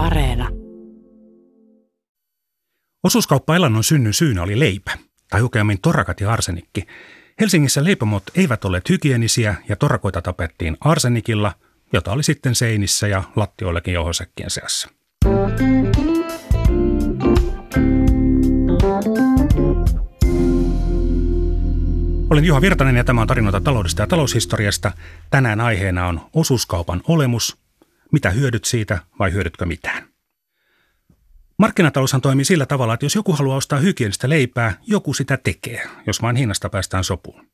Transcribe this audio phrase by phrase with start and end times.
[0.00, 0.48] Areena.
[3.04, 4.90] Osuuskauppa Elannon synnyn syynä oli leipä,
[5.30, 6.86] tai oikeammin torakat ja arsenikki.
[7.40, 11.52] Helsingissä leipomot eivät olleet hygienisiä ja torakoita tapettiin arsenikilla,
[11.92, 14.88] jota oli sitten seinissä ja lattioillakin jouhosäkkien seassa.
[22.30, 24.92] Olen Juha Virtanen ja tämä on tarinoita taloudesta ja taloushistoriasta.
[25.30, 27.59] Tänään aiheena on osuuskaupan olemus.
[28.12, 30.08] Mitä hyödyt siitä vai hyödytkö mitään?
[31.58, 36.22] Markkinataloushan toimii sillä tavalla, että jos joku haluaa ostaa hygienistä leipää, joku sitä tekee, jos
[36.22, 37.50] vain hinnasta päästään sopuun.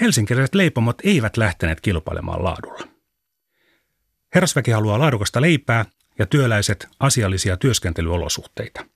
[0.00, 2.88] Helsinkiläiset leipomot eivät lähteneet kilpailemaan laadulla.
[4.34, 5.84] Herrasväki haluaa laadukasta leipää
[6.18, 8.86] ja työläiset asiallisia työskentelyolosuhteita.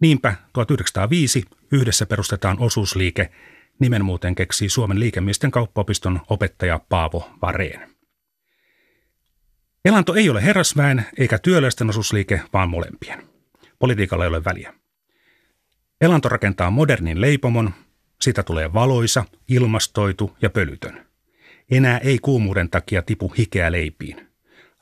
[0.00, 3.30] Niinpä 1905 yhdessä perustetaan osuusliike–
[3.78, 7.93] Nimen muuten keksii Suomen liikemiesten kauppaopiston opettaja Paavo Vareen.
[9.84, 13.22] Elanto ei ole herrasväen eikä työläisten osuusliike, vaan molempien.
[13.78, 14.74] Politiikalla ei ole väliä.
[16.00, 17.74] Elanto rakentaa modernin leipomon,
[18.20, 21.06] siitä tulee valoisa, ilmastoitu ja pölytön.
[21.70, 24.28] Enää ei kuumuuden takia tipu hikeä leipiin.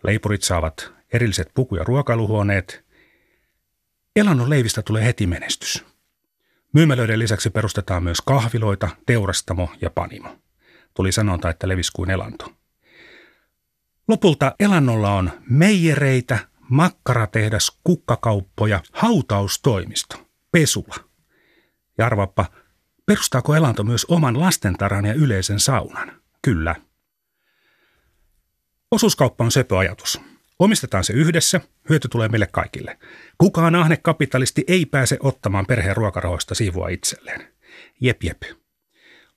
[0.04, 2.84] Leipurit saavat erilliset puku- ja ruokailuhuoneet.
[4.16, 5.84] Elannon leivistä tulee heti menestys.
[6.72, 10.38] Myymälöiden lisäksi perustetaan myös kahviloita, teurastamo ja panimo.
[10.94, 12.52] Tuli sanonta, että levis kuin elanto.
[14.12, 20.94] Lopulta elannolla on meijereitä, makkaratehdas, kukkakauppoja, hautaustoimisto, pesula.
[21.98, 22.44] Ja arvappa,
[23.06, 26.20] perustaako elanto myös oman lastentarhan ja yleisen saunan?
[26.42, 26.74] Kyllä.
[28.90, 30.20] Osuuskauppa on sepö ajatus.
[30.58, 32.98] Omistetaan se yhdessä, hyöty tulee meille kaikille.
[33.38, 37.52] Kukaan ahne kapitalisti ei pääse ottamaan perheen ruokarahoista siivua itselleen.
[38.00, 38.42] Jep jep.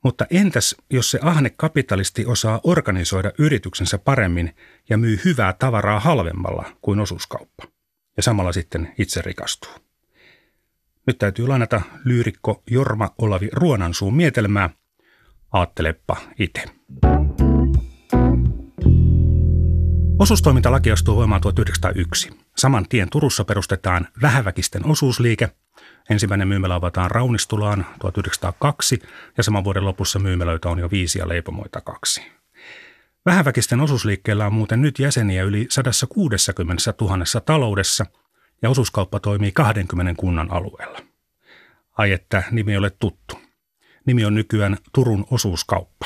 [0.06, 4.56] Mutta entäs, jos se ahne kapitalisti osaa organisoida yrityksensä paremmin
[4.90, 7.64] ja myy hyvää tavaraa halvemmalla kuin osuuskauppa?
[8.18, 9.72] Ja samalla sitten itse rikastuu.
[11.08, 14.70] Nyt täytyy lainata lyyrikko Jorma Olavi Ruonansuun mietelmää.
[15.52, 16.64] Aattelepa itse.
[20.20, 22.30] Osuustoimintalaki astuu voimaan 1901.
[22.58, 25.50] Saman tien Turussa perustetaan vähäväkisten osuusliike.
[26.10, 29.00] Ensimmäinen myymälä avataan Raunistulaan 1902
[29.38, 32.22] ja saman vuoden lopussa myymälöitä on jo viisi ja leipomoita kaksi.
[33.26, 38.06] Vähäväkisten osuusliikkeellä on muuten nyt jäseniä yli 160 000 taloudessa
[38.62, 41.00] ja osuuskauppa toimii 20 kunnan alueella.
[41.98, 43.40] Ai että nimi ole tuttu.
[44.06, 46.06] Nimi on nykyään Turun osuuskauppa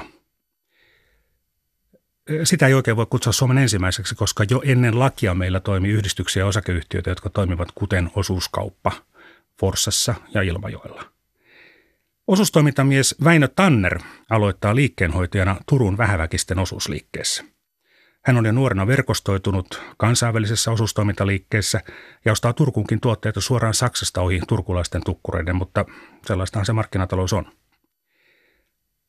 [2.44, 6.48] sitä ei oikein voi kutsua Suomen ensimmäiseksi, koska jo ennen lakia meillä toimi yhdistyksiä ja
[6.48, 8.92] osakeyhtiöitä, jotka toimivat kuten osuuskauppa
[9.60, 11.04] Forssassa ja Ilmajoella.
[12.28, 14.00] Osuustoimintamies Väinö Tanner
[14.30, 17.44] aloittaa liikkeenhoitajana Turun vähäväkisten osuusliikkeessä.
[18.26, 21.82] Hän on jo nuorena verkostoitunut kansainvälisessä osuustoimintaliikkeessä
[22.26, 25.86] ja ostaa Turkunkin tuotteita suoraan Saksasta ohi turkulaisten tukkureiden, mutta
[26.26, 27.52] sellaistahan se markkinatalous on.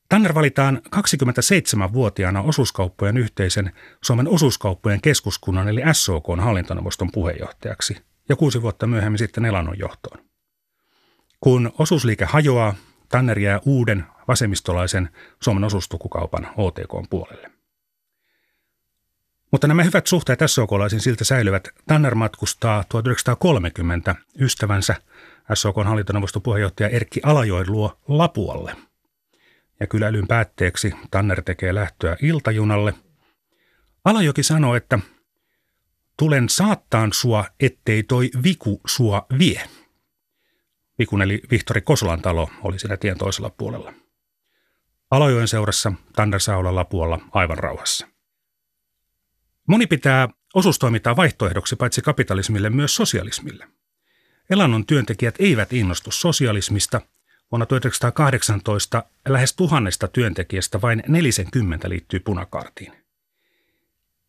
[0.08, 3.72] Tanner valitaan 27-vuotiaana osuuskauppojen yhteisen
[4.04, 7.96] Suomen osuuskauppojen keskuskunnan eli SOK hallintoneuvoston puheenjohtajaksi
[8.28, 10.29] ja kuusi vuotta myöhemmin sitten Elannon johtoon.
[11.40, 12.74] Kun osuusliike hajoaa,
[13.08, 15.08] Tanner jää uuden vasemmistolaisen
[15.42, 17.50] Suomen osuustukukaupan OTK puolelle.
[19.50, 21.68] Mutta nämä hyvät suhteet SOK-laisin siltä säilyvät.
[21.86, 24.94] Tanner matkustaa 1930 ystävänsä
[25.54, 28.76] SOK hallintoneuvoston puheenjohtaja Erkki Alajoen luo Lapualle–
[29.80, 32.94] ja kyläilyn päätteeksi Tanner tekee lähtöä iltajunalle.
[34.04, 34.98] Alajoki sanoo, että
[36.16, 39.62] tulen saattaan sua, ettei toi viku sua vie.
[41.00, 43.92] Vikun eli Vihtori Kosolan talo oli siinä tien toisella puolella.
[45.10, 48.06] Alajoen seurassa Tanner saa olla Lapualla aivan rauhassa.
[49.68, 53.68] Moni pitää osuustoimintaa vaihtoehdoksi paitsi kapitalismille myös sosialismille.
[54.50, 57.00] Elannon työntekijät eivät innostu sosialismista–
[57.50, 62.92] Vuonna 1918 lähes tuhannesta työntekijästä vain 40 liittyy punakartiin.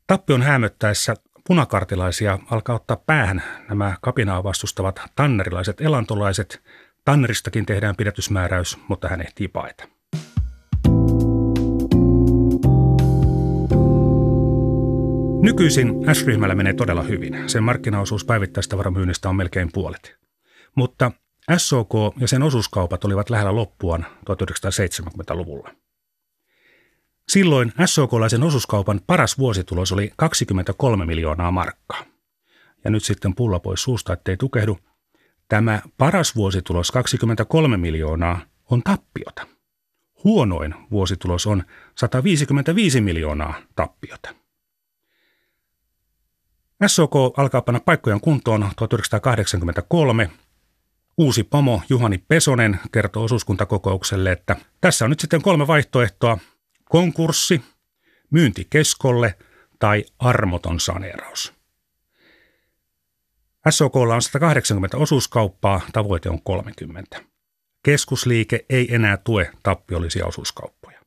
[0.07, 1.15] Tappion hämöttäessä
[1.47, 6.63] punakartilaisia alkaa ottaa päähän nämä kapinaa vastustavat tannerilaiset elantolaiset.
[7.05, 9.87] Tanneristakin tehdään pidätysmääräys, mutta hän ehtii paeta.
[15.41, 17.49] Nykyisin S-ryhmällä menee todella hyvin.
[17.49, 20.17] Sen markkinaosuus päivittäistavaramyynnistä on melkein puolet.
[20.75, 21.11] Mutta
[21.57, 25.69] SOK ja sen osuuskaupat olivat lähellä loppuaan 1970-luvulla.
[27.31, 32.03] Silloin SOK-laisen osuuskaupan paras vuositulos oli 23 miljoonaa markkaa.
[32.83, 34.79] Ja nyt sitten pulla pois suusta, ettei tukehdu.
[35.47, 38.41] Tämä paras vuositulos 23 miljoonaa
[38.71, 39.47] on tappiota.
[40.23, 41.63] Huonoin vuositulos on
[41.97, 44.35] 155 miljoonaa tappiota.
[46.87, 50.31] SOK alkaa panna paikkojen kuntoon 1983.
[51.17, 56.37] Uusi pomo Juhani Pesonen kertoo osuuskuntakokoukselle, että tässä on nyt sitten kolme vaihtoehtoa.
[56.91, 57.61] Konkurssi,
[58.31, 59.37] myynti keskolle
[59.79, 61.53] tai armoton saneeraus.
[63.69, 67.21] SOKlla on 180 osuuskauppaa, tavoite on 30.
[67.83, 70.99] Keskusliike ei enää tue tappiollisia osuuskauppoja.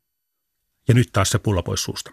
[0.88, 2.10] Ja nyt taas se pulla pois suusta.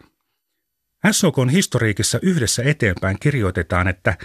[1.12, 4.18] SOKn historiikissa yhdessä eteenpäin kirjoitetaan, että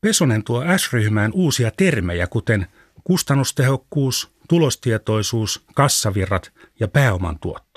[0.00, 2.66] Pesonen tuo S-ryhmään uusia termejä, kuten
[3.04, 7.69] kustannustehokkuus, tulostietoisuus, kassavirrat ja pääoman tuotto.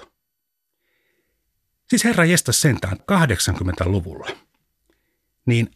[1.94, 4.28] Siis herra jesta sentään 80-luvulla.
[5.46, 5.72] Niin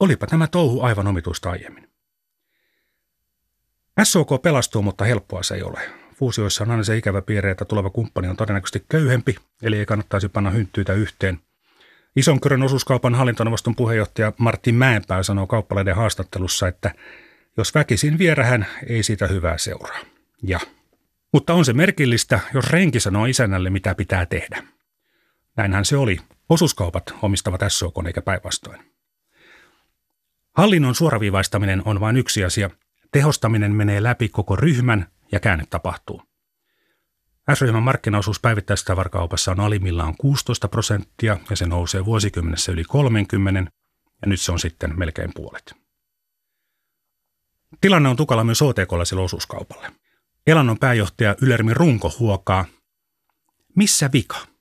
[0.00, 1.88] olipa tämä touhu aivan omituista aiemmin.
[4.02, 5.80] SOK pelastuu, mutta helppoa se ei ole.
[6.14, 10.28] Fuusioissa on aina se ikävä piirre, että tuleva kumppani on todennäköisesti köyhempi, eli ei kannattaisi
[10.28, 11.40] panna hynttyitä yhteen.
[12.16, 16.94] Ison Kyrön osuuskaupan hallintoneuvoston puheenjohtaja Martti Mäenpää sanoo kauppaleiden haastattelussa, että
[17.56, 19.98] jos väkisin vierähän, ei siitä hyvää seuraa.
[20.42, 20.60] Ja.
[21.32, 24.73] Mutta on se merkillistä, jos renki sanoo isännälle, mitä pitää tehdä.
[25.56, 26.18] Näinhän se oli.
[26.48, 28.94] Osuuskaupat omistavat SOK eikä päinvastoin.
[30.56, 32.70] Hallinnon suoraviivaistaminen on vain yksi asia.
[33.12, 36.22] Tehostaminen menee läpi koko ryhmän ja käänne tapahtuu.
[37.54, 43.60] S-ryhmän markkinaosuus päivittäistavarakaupassa on alimmillaan 16 prosenttia ja se nousee vuosikymmenessä yli 30
[44.22, 45.74] ja nyt se on sitten melkein puolet.
[47.80, 49.92] Tilanne on tukala myös OTK-laiselle osuuskaupalle.
[50.46, 52.64] Elannon pääjohtaja Ylermi Runko huokaa,
[53.76, 54.53] missä vika?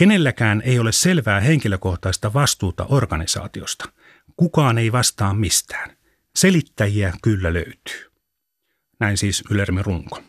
[0.00, 3.92] Kenelläkään ei ole selvää henkilökohtaista vastuuta organisaatiosta.
[4.36, 5.96] Kukaan ei vastaa mistään.
[6.36, 8.10] Selittäjiä kyllä löytyy.
[9.00, 10.22] Näin siis Ylermi Runko.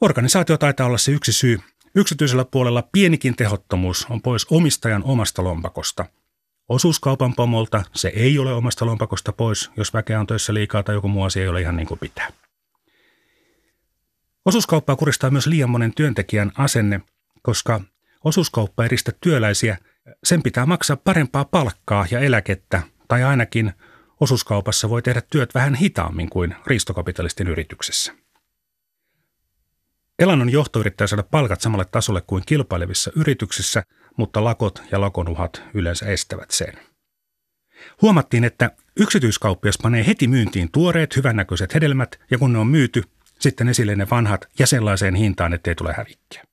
[0.00, 1.58] Organisaatio taitaa olla se yksi syy.
[1.94, 6.06] Yksityisellä puolella pienikin tehottomuus on pois omistajan omasta lompakosta.
[6.68, 11.08] Osuuskaupan pomolta se ei ole omasta lompakosta pois, jos väkeä on töissä liikaa tai joku
[11.08, 12.32] muu asia ei ole ihan niin kuin pitää.
[14.44, 17.00] Osuuskauppaa kuristaa myös liian monen työntekijän asenne,
[17.48, 17.80] koska
[18.24, 19.78] osuuskauppa eristä työläisiä,
[20.24, 23.72] sen pitää maksaa parempaa palkkaa ja eläkettä, tai ainakin
[24.20, 28.14] osuuskaupassa voi tehdä työt vähän hitaammin kuin riistokapitalistin yrityksessä.
[30.18, 33.82] Elannon johto yrittää saada palkat samalle tasolle kuin kilpailevissa yrityksissä,
[34.16, 36.78] mutta lakot ja lakonuhat yleensä estävät sen.
[38.02, 38.70] Huomattiin, että
[39.00, 43.02] yksityiskauppias panee heti myyntiin tuoreet, hyvännäköiset hedelmät, ja kun ne on myyty,
[43.38, 46.47] sitten esille ne vanhat ja sellaiseen hintaan, ettei tule hävikkiä.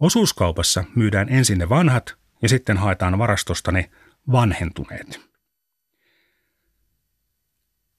[0.00, 3.90] Osuuskaupassa myydään ensin ne vanhat ja sitten haetaan varastosta ne
[4.32, 5.20] vanhentuneet.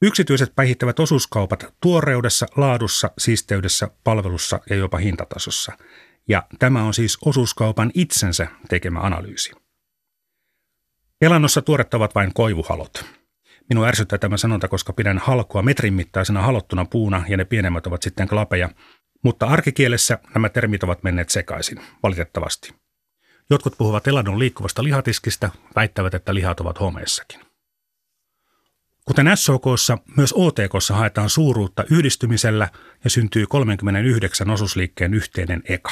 [0.02, 5.72] Yksityiset päihittävät osuuskaupat tuoreudessa, laadussa, siisteydessä, palvelussa ja jopa hintatasossa.
[6.28, 9.52] Ja tämä on siis osuuskaupan itsensä tekemä analyysi.
[11.22, 13.06] Elannossa tuoretta ovat vain koivuhalot.
[13.70, 18.02] Minua ärsyttää tämä sanonta, koska pidän halkoa metrin mittaisena halottuna puuna ja ne pienemmät ovat
[18.02, 18.70] sitten klapeja.
[19.24, 22.74] Mutta arkikielessä nämä termit ovat menneet sekaisin, valitettavasti.
[23.50, 27.40] Jotkut puhuvat elannon liikkuvasta lihatiskistä, väittävät, että lihat ovat homeessakin.
[29.06, 32.70] Kuten SOKssa, myös OTKssa haetaan suuruutta yhdistymisellä
[33.04, 35.92] ja syntyy 39 osuusliikkeen yhteinen eka.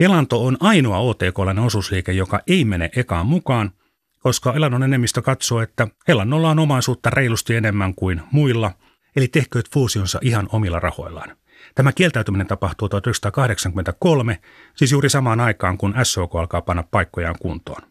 [0.00, 3.72] Elanto on ainoa OTK-lainen osuusliike, joka ei mene ekaan mukaan,
[4.18, 8.72] koska Elannon enemmistö katsoo, että Elannolla on omaisuutta reilusti enemmän kuin muilla,
[9.16, 11.36] eli tehkööt fuusionsa ihan omilla rahoillaan.
[11.74, 14.40] Tämä kieltäytyminen tapahtuu 1983,
[14.76, 17.82] siis juuri samaan aikaan, kun SOK alkaa panna paikkojaan kuntoon.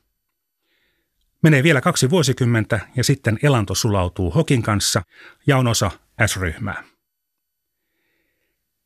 [1.43, 5.01] Menee vielä kaksi vuosikymmentä ja sitten elanto sulautuu Hokin kanssa
[5.47, 5.91] ja on osa
[6.25, 6.83] S-ryhmää.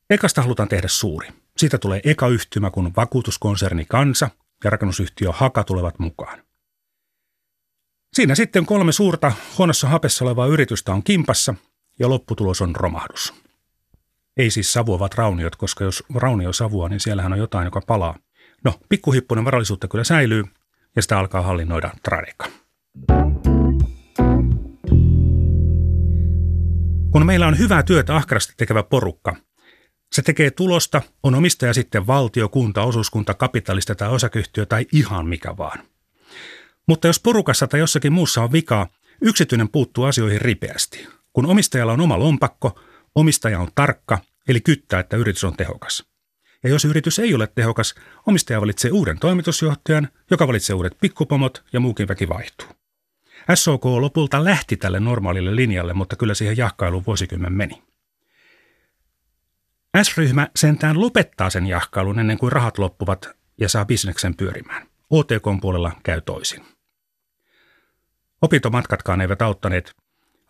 [0.10, 1.28] Ekasta halutaan tehdä suuri.
[1.58, 4.30] Siitä tulee eka-yhtymä, kun vakuutuskonserni Kansa
[4.64, 6.44] ja rakennusyhtiö Haka tulevat mukaan.
[8.14, 11.54] Siinä sitten kolme suurta huonossa hapessa olevaa yritystä on kimpassa
[12.00, 13.41] ja lopputulos on romahdus.
[14.38, 18.16] Ei siis savuavat rauniot, koska jos raunio savua, niin siellähän on jotain, joka palaa.
[18.64, 20.44] No, pikkuhippunen varallisuutta kyllä säilyy,
[20.96, 22.48] ja sitä alkaa hallinnoida Tradeka.
[27.12, 29.36] Kun meillä on hyvää työtä ahkerasti tekevä porukka,
[30.12, 35.58] se tekee tulosta, on omistaja sitten valtio, kunta, osuuskunta, kapitalista tai osakeyhtiö tai ihan mikä
[35.58, 35.80] vaan.
[36.88, 38.88] Mutta jos porukassa tai jossakin muussa on vikaa,
[39.22, 41.08] yksityinen puuttuu asioihin ripeästi.
[41.34, 42.80] Kun omistajalla on oma lompakko,
[43.16, 46.06] omistaja on tarkka, eli kyttää, että yritys on tehokas.
[46.64, 47.96] Ja jos yritys ei ole tehokas,
[48.28, 52.68] omistaja valitsee uuden toimitusjohtajan, joka valitsee uudet pikkupomot ja muukin väki vaihtuu.
[53.54, 57.84] SOK lopulta lähti tälle normaalille linjalle, mutta kyllä siihen jahkailuun vuosikymmen meni.
[60.04, 64.88] S-ryhmä sentään lopettaa sen jahkailun ennen kuin rahat loppuvat ja saa bisneksen pyörimään.
[65.10, 66.66] OTK puolella käy toisin.
[68.42, 69.96] Opintomatkatkaan eivät auttaneet.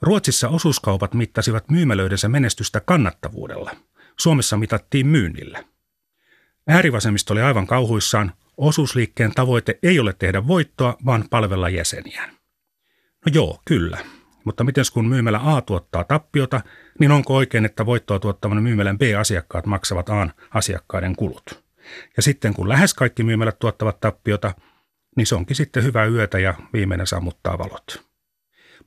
[0.01, 3.72] Ruotsissa osuuskaupat mittasivat myymälöidensä menestystä kannattavuudella.
[4.20, 5.63] Suomessa mitattiin myynnillä.
[6.67, 8.34] Äärivasemmisto oli aivan kauhuissaan.
[8.58, 12.29] Osuusliikkeen tavoite ei ole tehdä voittoa, vaan palvella jäseniään.
[13.25, 13.98] No joo, kyllä.
[14.43, 16.62] Mutta miten kun myymälä A tuottaa tappiota,
[17.00, 21.63] niin onko oikein, että voittoa tuottavan myymälän B-asiakkaat maksavat A asiakkaiden kulut?
[22.17, 24.53] Ja sitten kun lähes kaikki myymälät tuottavat tappiota,
[25.15, 28.10] niin se onkin sitten hyvää yötä ja viimeinen sammuttaa valot.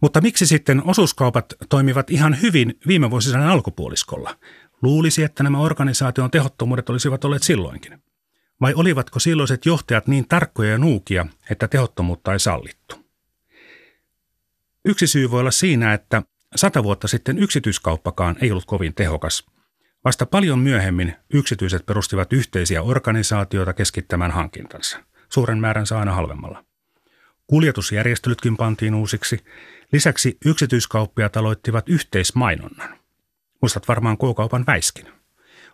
[0.01, 4.37] Mutta miksi sitten osuuskaupat toimivat ihan hyvin viime vuosisadan alkupuoliskolla?
[4.83, 8.03] Luulisi, että nämä organisaation tehottomuudet olisivat olleet silloinkin.
[8.61, 13.05] Vai olivatko silloiset johtajat niin tarkkoja ja nuukia, että tehottomuutta ei sallittu?
[14.85, 16.23] Yksi syy voi olla siinä, että
[16.57, 19.47] sata vuotta sitten yksityiskauppakaan ei ollut kovin tehokas.
[20.05, 24.99] Vasta paljon myöhemmin yksityiset perustivat yhteisiä organisaatioita keskittämään hankintansa.
[25.29, 26.65] Suuren määrän saa aina halvemmalla.
[27.47, 29.45] Kuljetusjärjestelytkin pantiin uusiksi.
[29.93, 32.99] Lisäksi yksityiskauppiaat aloittivat yhteismainonnan.
[33.63, 35.07] Muistat varmaan K-kaupan väiskin.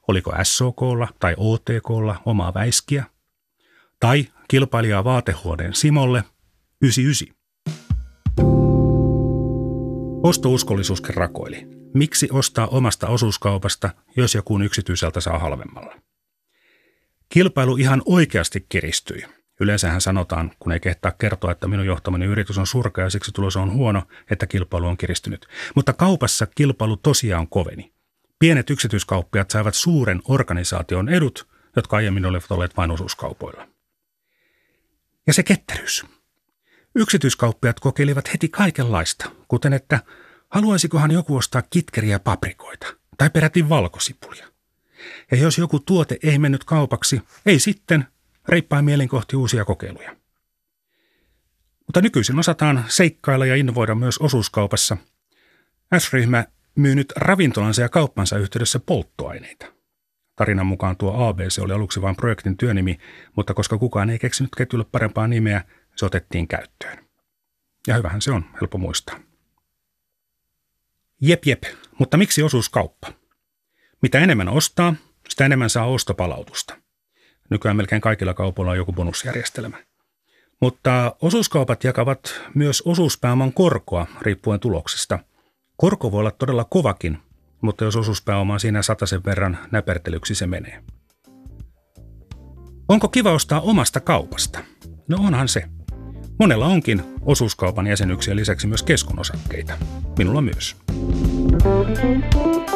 [0.09, 3.05] Oliko SOKlla tai OTKlla omaa väiskiä?
[4.01, 6.25] Tai kilpailijaa vaatehuoneen Simolle
[6.83, 7.41] 99.
[10.23, 11.67] Ostouskollisuuskin rakoili.
[11.95, 16.01] Miksi ostaa omasta osuuskaupasta, jos joku yksityiseltä saa halvemmalla?
[17.29, 19.25] Kilpailu ihan oikeasti kiristyi.
[19.61, 23.57] Yleensähän sanotaan, kun ei kehtaa kertoa, että minun johtamani yritys on surkea ja siksi tulos
[23.57, 25.47] on huono, että kilpailu on kiristynyt.
[25.75, 27.93] Mutta kaupassa kilpailu tosiaan koveni.
[28.39, 33.69] Pienet yksityiskauppiat saivat suuren organisaation edut, jotka aiemmin olivat olleet vain osuuskaupoilla.
[35.27, 36.07] Ja se ketteryys.
[36.95, 40.01] Yksityiskauppiat kokeilivat heti kaikenlaista, kuten että
[40.49, 42.87] haluaisikohan joku ostaa kitkeriä paprikoita
[43.19, 44.47] tai peräti valkosipulia.
[45.31, 48.07] Ja jos joku tuote ei mennyt kaupaksi, ei sitten
[48.51, 50.17] reippaa mielin kohti uusia kokeiluja.
[51.87, 54.97] Mutta nykyisin osataan seikkailla ja innovoida myös osuuskaupassa.
[55.99, 59.67] S-ryhmä myy nyt ravintolansa ja kauppansa yhteydessä polttoaineita.
[60.37, 62.99] Tarinan mukaan tuo ABC oli aluksi vain projektin työnimi,
[63.37, 65.65] mutta koska kukaan ei keksinyt ketjulle parempaa nimeä,
[65.97, 67.05] se otettiin käyttöön.
[67.87, 69.21] Ja hyvähän se on, helppo muistaa.
[71.21, 71.63] Jep jep,
[71.99, 73.13] mutta miksi osuuskauppa?
[74.03, 74.95] Mitä enemmän ostaa,
[75.29, 76.80] sitä enemmän saa ostopalautusta.
[77.51, 79.77] Nykyään melkein kaikilla kaupoilla on joku bonusjärjestelmä.
[80.61, 85.19] Mutta osuuskaupat jakavat myös osuuspääoman korkoa riippuen tuloksesta.
[85.77, 87.19] Korko voi olla todella kovakin,
[87.61, 90.83] mutta jos osuuspääoma on siinä sen verran, näpertelyksi se menee.
[92.89, 94.59] Onko kiva ostaa omasta kaupasta?
[95.09, 95.65] No onhan se.
[96.39, 99.79] Monella onkin osuuskaupan jäsenyksiä lisäksi myös keskunosakkeita.
[100.19, 100.77] Minulla myös.
[101.63, 102.70] Thank you.